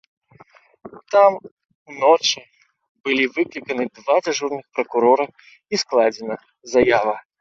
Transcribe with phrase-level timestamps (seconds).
[1.15, 1.33] Там
[1.89, 2.39] уночы
[3.09, 5.25] былі выкліканы два дзяжурных пракурора
[5.77, 6.35] і складзена
[6.75, 7.15] заява.